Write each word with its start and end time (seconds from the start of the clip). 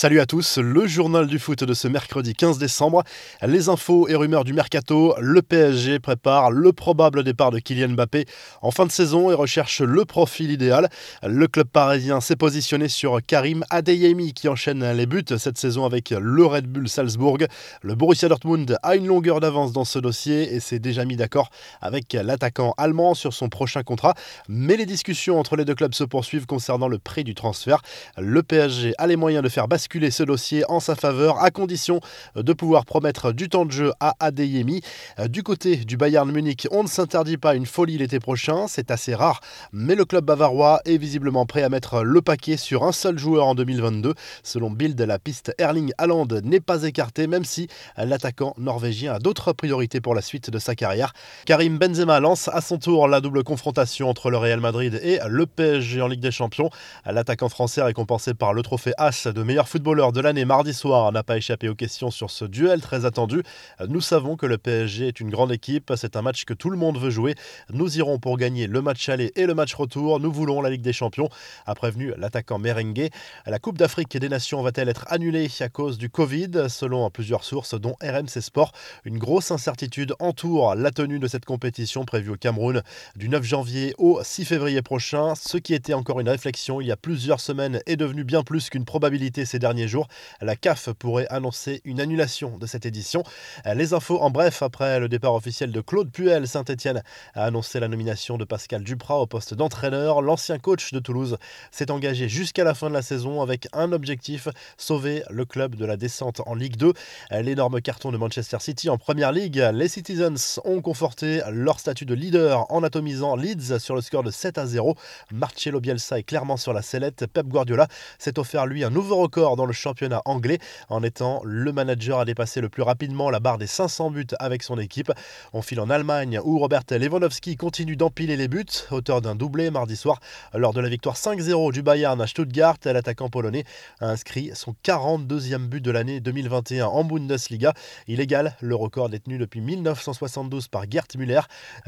Salut 0.00 0.20
à 0.20 0.26
tous, 0.26 0.58
le 0.58 0.86
journal 0.86 1.26
du 1.26 1.40
foot 1.40 1.64
de 1.64 1.74
ce 1.74 1.88
mercredi 1.88 2.32
15 2.32 2.58
décembre. 2.58 3.02
Les 3.44 3.68
infos 3.68 4.06
et 4.06 4.14
rumeurs 4.14 4.44
du 4.44 4.52
mercato, 4.52 5.16
le 5.18 5.42
PSG 5.42 5.98
prépare 5.98 6.52
le 6.52 6.72
probable 6.72 7.24
départ 7.24 7.50
de 7.50 7.58
Kylian 7.58 7.88
Mbappé 7.94 8.24
en 8.62 8.70
fin 8.70 8.86
de 8.86 8.92
saison 8.92 9.28
et 9.32 9.34
recherche 9.34 9.80
le 9.80 10.04
profil 10.04 10.52
idéal. 10.52 10.88
Le 11.24 11.48
club 11.48 11.66
parisien 11.66 12.20
s'est 12.20 12.36
positionné 12.36 12.86
sur 12.86 13.18
Karim 13.26 13.64
Adeyemi 13.70 14.34
qui 14.34 14.46
enchaîne 14.46 14.88
les 14.88 15.06
buts 15.06 15.24
cette 15.36 15.58
saison 15.58 15.84
avec 15.84 16.10
le 16.10 16.46
Red 16.46 16.68
Bull 16.68 16.88
Salzbourg. 16.88 17.38
Le 17.82 17.96
Borussia 17.96 18.28
Dortmund 18.28 18.78
a 18.84 18.94
une 18.94 19.08
longueur 19.08 19.40
d'avance 19.40 19.72
dans 19.72 19.84
ce 19.84 19.98
dossier 19.98 20.54
et 20.54 20.60
s'est 20.60 20.78
déjà 20.78 21.04
mis 21.04 21.16
d'accord 21.16 21.50
avec 21.80 22.12
l'attaquant 22.12 22.72
allemand 22.78 23.14
sur 23.14 23.34
son 23.34 23.48
prochain 23.48 23.82
contrat. 23.82 24.14
Mais 24.48 24.76
les 24.76 24.86
discussions 24.86 25.40
entre 25.40 25.56
les 25.56 25.64
deux 25.64 25.74
clubs 25.74 25.94
se 25.94 26.04
poursuivent 26.04 26.46
concernant 26.46 26.86
le 26.86 27.00
prix 27.00 27.24
du 27.24 27.34
transfert. 27.34 27.82
Le 28.16 28.44
PSG 28.44 28.94
a 28.96 29.08
les 29.08 29.16
moyens 29.16 29.42
de 29.42 29.48
faire 29.48 29.66
basculer 29.66 29.87
ce 30.10 30.22
dossier 30.22 30.64
en 30.68 30.80
sa 30.80 30.94
faveur 30.94 31.42
à 31.42 31.50
condition 31.50 32.00
de 32.36 32.52
pouvoir 32.52 32.84
promettre 32.84 33.32
du 33.32 33.48
temps 33.48 33.64
de 33.64 33.72
jeu 33.72 33.92
à 34.00 34.14
Adeyemi. 34.20 34.82
Du 35.28 35.42
côté 35.42 35.76
du 35.76 35.96
Bayern 35.96 36.30
Munich, 36.30 36.68
on 36.70 36.82
ne 36.82 36.88
s'interdit 36.88 37.38
pas 37.38 37.54
une 37.54 37.64
folie 37.66 37.96
l'été 37.96 38.20
prochain, 38.20 38.66
c'est 38.68 38.90
assez 38.90 39.14
rare, 39.14 39.40
mais 39.72 39.94
le 39.94 40.04
club 40.04 40.26
bavarois 40.26 40.80
est 40.84 40.98
visiblement 40.98 41.46
prêt 41.46 41.62
à 41.62 41.70
mettre 41.70 42.02
le 42.02 42.20
paquet 42.20 42.56
sur 42.58 42.84
un 42.84 42.92
seul 42.92 43.18
joueur 43.18 43.46
en 43.46 43.54
2022. 43.54 44.14
Selon 44.42 44.70
Bild, 44.70 45.00
la 45.00 45.18
piste 45.18 45.54
Erling 45.58 45.92
Haaland 45.96 46.28
n'est 46.44 46.60
pas 46.60 46.82
écartée, 46.82 47.26
même 47.26 47.44
si 47.44 47.68
l'attaquant 47.96 48.54
norvégien 48.58 49.14
a 49.14 49.18
d'autres 49.18 49.52
priorités 49.54 50.00
pour 50.00 50.14
la 50.14 50.20
suite 50.22 50.50
de 50.50 50.58
sa 50.58 50.74
carrière. 50.74 51.12
Karim 51.46 51.78
Benzema 51.78 52.20
lance 52.20 52.48
à 52.48 52.60
son 52.60 52.78
tour 52.78 53.08
la 53.08 53.20
double 53.20 53.42
confrontation 53.42 54.10
entre 54.10 54.30
le 54.30 54.36
Real 54.36 54.60
Madrid 54.60 55.00
et 55.02 55.18
le 55.26 55.46
PSG 55.46 56.02
en 56.02 56.08
Ligue 56.08 56.20
des 56.20 56.30
Champions. 56.30 56.68
L'attaquant 57.06 57.48
français 57.48 57.82
récompensé 57.82 58.34
par 58.34 58.52
le 58.52 58.62
trophée 58.62 58.92
As 58.98 59.26
de 59.26 59.42
meilleur 59.42 59.66
football 59.66 59.77
footballeur 59.78 60.10
de 60.10 60.20
l'année 60.20 60.44
mardi 60.44 60.74
soir 60.74 61.12
n'a 61.12 61.22
pas 61.22 61.36
échappé 61.36 61.68
aux 61.68 61.74
questions 61.76 62.10
sur 62.10 62.32
ce 62.32 62.44
duel 62.44 62.80
très 62.80 63.04
attendu. 63.04 63.44
Nous 63.86 64.00
savons 64.00 64.34
que 64.34 64.44
le 64.44 64.58
PSG 64.58 65.06
est 65.06 65.20
une 65.20 65.30
grande 65.30 65.52
équipe, 65.52 65.92
c'est 65.94 66.16
un 66.16 66.22
match 66.22 66.44
que 66.46 66.52
tout 66.52 66.68
le 66.68 66.76
monde 66.76 66.98
veut 66.98 67.10
jouer. 67.10 67.36
Nous 67.70 67.96
irons 67.96 68.18
pour 68.18 68.38
gagner 68.38 68.66
le 68.66 68.82
match 68.82 69.08
aller 69.08 69.30
et 69.36 69.46
le 69.46 69.54
match 69.54 69.72
retour. 69.76 70.18
Nous 70.18 70.32
voulons 70.32 70.60
la 70.62 70.70
Ligue 70.70 70.82
des 70.82 70.92
Champions, 70.92 71.28
a 71.64 71.76
prévenu 71.76 72.12
l'attaquant 72.16 72.58
merengue. 72.58 73.08
La 73.46 73.60
Coupe 73.60 73.78
d'Afrique 73.78 74.16
des 74.16 74.28
Nations 74.28 74.60
va-t-elle 74.62 74.88
être 74.88 75.04
annulée 75.10 75.48
à 75.60 75.68
cause 75.68 75.96
du 75.96 76.10
Covid? 76.10 76.68
Selon 76.68 77.08
plusieurs 77.08 77.44
sources, 77.44 77.76
dont 77.76 77.94
RMC 78.02 78.40
Sport, 78.40 78.72
une 79.04 79.18
grosse 79.18 79.52
incertitude 79.52 80.12
entoure 80.18 80.74
la 80.74 80.90
tenue 80.90 81.20
de 81.20 81.28
cette 81.28 81.44
compétition 81.44 82.04
prévue 82.04 82.30
au 82.30 82.36
Cameroun 82.36 82.82
du 83.14 83.28
9 83.28 83.44
janvier 83.44 83.94
au 83.96 84.18
6 84.24 84.44
février 84.44 84.82
prochain. 84.82 85.34
Ce 85.36 85.56
qui 85.56 85.72
était 85.72 85.94
encore 85.94 86.18
une 86.18 86.28
réflexion 86.28 86.80
il 86.80 86.88
y 86.88 86.92
a 86.92 86.96
plusieurs 86.96 87.38
semaines 87.38 87.80
est 87.86 87.96
devenu 87.96 88.24
bien 88.24 88.42
plus 88.42 88.70
qu'une 88.70 88.84
probabilité 88.84 89.44
ces 89.44 89.60
derniers 89.60 89.67
derniers 89.68 89.86
jours. 89.86 90.08
La 90.40 90.56
CAF 90.56 90.88
pourrait 90.94 91.26
annoncer 91.28 91.82
une 91.84 92.00
annulation 92.00 92.56
de 92.56 92.64
cette 92.64 92.86
édition. 92.86 93.22
Les 93.66 93.92
infos 93.92 94.18
en 94.18 94.30
bref, 94.30 94.62
après 94.62 94.98
le 94.98 95.10
départ 95.10 95.34
officiel 95.34 95.72
de 95.72 95.82
Claude 95.82 96.10
Puel, 96.10 96.48
Saint-Etienne 96.48 97.02
a 97.34 97.44
annoncé 97.44 97.78
la 97.78 97.88
nomination 97.88 98.38
de 98.38 98.46
Pascal 98.46 98.82
Duprat 98.82 99.18
au 99.20 99.26
poste 99.26 99.52
d'entraîneur. 99.52 100.22
L'ancien 100.22 100.58
coach 100.58 100.94
de 100.94 101.00
Toulouse 101.00 101.36
s'est 101.70 101.90
engagé 101.90 102.30
jusqu'à 102.30 102.64
la 102.64 102.72
fin 102.72 102.88
de 102.88 102.94
la 102.94 103.02
saison 103.02 103.42
avec 103.42 103.68
un 103.74 103.92
objectif, 103.92 104.48
sauver 104.78 105.22
le 105.28 105.44
club 105.44 105.74
de 105.74 105.84
la 105.84 105.98
descente 105.98 106.40
en 106.46 106.54
Ligue 106.54 106.76
2. 106.76 106.94
L'énorme 107.42 107.82
carton 107.82 108.10
de 108.10 108.16
Manchester 108.16 108.56
City 108.60 108.88
en 108.88 108.96
Première 108.96 109.32
Ligue, 109.32 109.62
les 109.74 109.88
Citizens 109.88 110.60
ont 110.64 110.80
conforté 110.80 111.42
leur 111.50 111.78
statut 111.78 112.06
de 112.06 112.14
leader 112.14 112.64
en 112.72 112.82
atomisant 112.82 113.36
Leeds 113.36 113.78
sur 113.80 113.94
le 113.94 114.00
score 114.00 114.22
de 114.22 114.30
7 114.30 114.56
à 114.56 114.64
0. 114.64 114.96
Marcelo 115.30 115.78
Bielsa 115.78 116.18
est 116.18 116.22
clairement 116.22 116.56
sur 116.56 116.72
la 116.72 116.80
sellette. 116.80 117.26
Pep 117.26 117.46
Guardiola 117.46 117.86
s'est 118.18 118.38
offert 118.38 118.64
lui 118.64 118.78
un 118.82 118.90
nouveau 118.90 119.16
record 119.16 119.57
dans 119.58 119.66
le 119.66 119.72
championnat 119.72 120.22
anglais 120.24 120.58
en 120.88 121.02
étant 121.02 121.42
le 121.44 121.72
manager 121.72 122.20
à 122.20 122.24
dépasser 122.24 122.60
le 122.60 122.68
plus 122.68 122.82
rapidement 122.82 123.28
la 123.28 123.40
barre 123.40 123.58
des 123.58 123.66
500 123.66 124.12
buts 124.12 124.26
avec 124.38 124.62
son 124.62 124.78
équipe. 124.78 125.12
On 125.52 125.62
file 125.62 125.80
en 125.80 125.90
Allemagne 125.90 126.40
où 126.44 126.60
Robert 126.60 126.84
Lewandowski 126.88 127.56
continue 127.56 127.96
d'empiler 127.96 128.36
les 128.36 128.46
buts, 128.46 128.64
auteur 128.92 129.20
d'un 129.20 129.34
doublé 129.34 129.70
mardi 129.70 129.96
soir 129.96 130.20
lors 130.54 130.72
de 130.72 130.80
la 130.80 130.88
victoire 130.88 131.16
5-0 131.16 131.72
du 131.72 131.82
Bayern 131.82 132.20
à 132.20 132.26
Stuttgart. 132.28 132.76
L'attaquant 132.84 133.28
polonais 133.28 133.64
a 134.00 134.06
inscrit 134.06 134.52
son 134.54 134.76
42e 134.84 135.66
but 135.66 135.80
de 135.80 135.90
l'année 135.90 136.20
2021 136.20 136.86
en 136.86 137.02
Bundesliga. 137.02 137.74
Il 138.06 138.20
égale 138.20 138.56
le 138.60 138.76
record 138.76 139.08
détenu 139.08 139.38
depuis 139.38 139.60
1972 139.60 140.68
par 140.68 140.84
Gerd 140.88 141.08
Müller. 141.16 141.40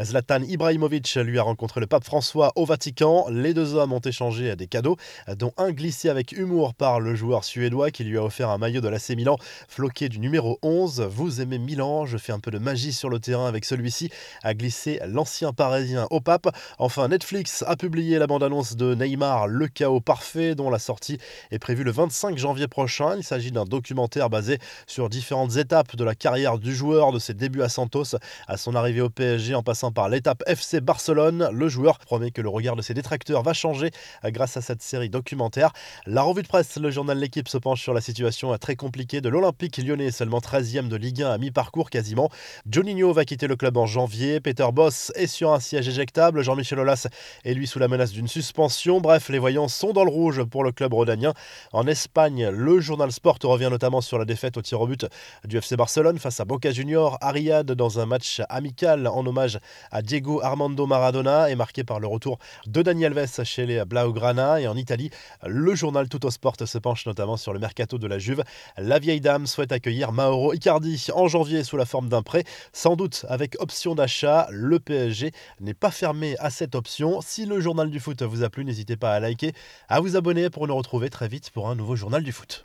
Zlatan 0.03 0.43
Ibrahimovic 0.43 1.15
lui 1.15 1.39
a 1.39 1.43
rencontré 1.45 1.81
le 1.81 1.87
pape 1.87 2.05
François 2.05 2.51
au 2.57 2.65
Vatican. 2.65 3.27
Les 3.31 3.55
deux 3.55 3.75
hommes 3.75 3.93
ont 3.93 4.01
échangé 4.01 4.57
des 4.57 4.67
cadeaux, 4.67 4.97
dont 5.37 5.53
un 5.57 5.71
glissé 5.71 6.09
avec 6.09 6.33
humour 6.33 6.75
par 6.75 6.99
le 6.99 7.15
joueur 7.15 7.45
suédois 7.51 7.91
qui 7.91 8.05
lui 8.05 8.17
a 8.17 8.23
offert 8.23 8.49
un 8.51 8.59
maillot 8.59 8.81
de 8.81 8.89
l'AC 8.89 9.11
Milan 9.11 9.37
floqué 9.67 10.09
du 10.09 10.21
numéro 10.21 10.61
11. 10.63 11.01
Vous 11.11 11.41
aimez 11.41 11.59
Milan, 11.59 12.07
je 12.07 12.17
fais 12.17 12.33
un 12.33 12.39
peu 12.39 12.53
de 12.53 12.59
magie 12.59 12.93
sur 12.93 13.09
le 13.09 13.19
terrain 13.19 13.49
avec 13.49 13.65
celui-ci, 13.65 14.09
a 14.45 14.55
glissé 14.55 15.01
l'ancien 15.09 15.53
parisien 15.53 16.07
au 16.11 16.21
pape. 16.21 16.55
Enfin, 16.79 17.09
Netflix 17.09 17.65
a 17.67 17.75
publié 17.75 18.21
la 18.21 18.29
bande-annonce 18.29 18.77
de 18.77 18.95
Neymar, 18.95 19.49
Le 19.49 19.67
chaos 19.67 20.01
parfait, 20.01 20.55
dont 20.55 20.71
la 20.71 20.79
sortie 20.79 21.19
est 21.51 21.59
prévue 21.59 21.83
le 21.83 21.91
25 21.91 22.39
janvier 22.39 22.69
prochain. 22.69 23.17
Il 23.17 23.25
s'agit 23.25 23.51
d'un 23.51 23.65
documentaire 23.65 24.31
basé 24.31 24.59
sur 24.87 25.09
différentes 25.09 25.57
étapes 25.57 25.97
de 25.97 26.05
la 26.05 26.15
carrière 26.15 26.57
du 26.57 26.73
joueur, 26.73 27.11
de 27.11 27.19
ses 27.19 27.35
débuts 27.35 27.63
à 27.63 27.69
Santos 27.69 28.15
à 28.47 28.57
son 28.57 28.77
arrivée 28.77 29.01
au 29.01 29.11
PSG 29.11 29.57
en 29.57 29.65
passant 29.65 29.91
par 29.91 30.09
l'étape 30.09 30.45
FC 30.47 30.81
Barcelone. 30.81 31.49
Le 31.53 31.69
joueur 31.69 31.99
promet 31.99 32.31
que 32.31 32.43
le 32.43 32.49
regard 32.49 32.77
de 32.77 32.83
ses 32.83 32.95
détracteurs 32.95 33.43
va 33.43 33.55
changer 33.55 33.91
grâce 34.27 34.57
à 34.57 34.61
cette 34.61 34.83
série 34.83 35.11
documentaire. 35.11 35.73
La 36.07 36.23
revue 36.23 36.43
de 36.43 36.49
presse, 36.49 36.77
le 36.77 36.93
journal 36.93 37.19
L'équipe 37.19 37.40
se 37.49 37.59
penche 37.59 37.83
sur 37.83 37.95
la 37.95 38.01
situation 38.01 38.57
très 38.59 38.77
compliquée 38.77 39.21
de 39.21 39.29
l'Olympique 39.29 39.79
lyonnais, 39.79 40.11
seulement 40.11 40.39
13e 40.39 40.89
de 40.89 40.97
Ligue 40.97 41.23
1 41.23 41.31
à 41.31 41.39
mi-parcours 41.39 41.91
quasiment. 41.91 42.31
Juninho 42.71 43.13
va 43.13 43.25
quitter 43.25 43.47
le 43.47 43.57
club 43.57 43.77
en 43.77 43.87
janvier, 43.87 44.41
Peter 44.41 44.67
Boss 44.73 45.13
est 45.15 45.27
sur 45.27 45.53
un 45.53 45.61
siège 45.61 45.89
éjectable, 45.89 46.43
Jean-Michel 46.43 46.79
Aulas 46.79 47.07
est 47.45 47.55
lui 47.55 47.67
sous 47.67 47.79
la 47.79 47.89
menace 47.89 48.13
d'une 48.13 48.29
suspension. 48.29 49.01
Bref, 49.01 49.29
les 49.29 49.39
voyants 49.39 49.69
sont 49.69 49.93
dans 49.93 50.05
le 50.05 50.11
rouge 50.11 50.43
pour 50.45 50.65
le 50.65 50.73
club 50.73 50.93
rodanien. 50.93 51.33
En 51.73 51.87
Espagne, 51.87 52.49
le 52.49 52.81
journal 52.81 53.13
Sport 53.13 53.39
revient 53.43 53.69
notamment 53.71 54.01
sur 54.01 54.19
la 54.19 54.25
défaite 54.25 54.57
au 54.57 54.63
tir 54.63 54.81
au 54.81 54.87
but 54.87 55.07
du 55.45 55.57
FC 55.59 55.77
Barcelone 55.77 56.19
face 56.19 56.41
à 56.41 56.45
Boca 56.45 56.71
Junior. 56.71 57.19
Ariad 57.21 57.71
dans 57.73 58.01
un 58.01 58.07
match 58.07 58.41
amical 58.49 59.07
en 59.07 59.27
hommage 59.27 59.59
à 59.91 60.03
Diego 60.03 60.41
Armando 60.43 60.87
Maradona 60.87 61.51
est 61.51 61.57
marqué 61.57 61.85
par 61.85 62.01
le 62.01 62.07
retour 62.07 62.39
de 62.67 62.83
Daniel 62.83 63.17
Alves 63.19 63.45
chez 63.45 63.67
les 63.67 63.85
Blaugrana. 63.85 64.61
Et 64.61 64.69
en 64.69 64.77
Italie, 64.77 65.11
le 65.47 65.75
journal 65.75 66.09
Tutto 66.09 66.31
Sport 66.31 66.57
se 66.65 66.79
penche 66.79 67.05
sur 67.37 67.53
le 67.53 67.59
mercato 67.59 67.99
de 67.99 68.07
la 68.07 68.19
Juve. 68.19 68.43
La 68.77 68.99
vieille 68.99 69.21
dame 69.21 69.47
souhaite 69.47 69.73
accueillir 69.73 70.13
Mauro 70.13 70.53
Icardi 70.53 71.07
en 71.15 71.29
janvier 71.29 71.65
sous 71.65 71.77
la 71.77 71.85
forme 71.85 72.09
d'un 72.09 72.23
prêt, 72.23 72.45
sans 72.73 72.97
doute 72.97 73.25
avec 73.29 73.57
option 73.61 73.95
d'achat. 73.95 74.49
Le 74.51 74.79
PSG 74.79 75.33
n'est 75.61 75.75
pas 75.75 75.91
fermé 75.91 76.37
à 76.39 76.51
cette 76.51 76.75
option. 76.75 77.21
Si 77.21 77.47
le 77.47 77.61
journal 77.61 77.91
du 77.91 78.01
foot 78.01 78.23
vous 78.23 78.43
a 78.43 78.51
plu, 78.51 78.65
n'hésitez 78.65 78.97
pas 78.97 79.13
à 79.13 79.21
liker, 79.21 79.53
à 79.89 80.01
vous 80.01 80.17
abonner 80.17 80.51
pour 80.51 80.67
nous 80.67 80.77
retrouver 80.77 81.11
très 81.11 81.29
vite 81.29 81.51
pour 81.51 81.69
un 81.69 81.75
nouveau 81.75 81.97
journal 81.97 82.23
du 82.23 82.33
foot. 82.33 82.59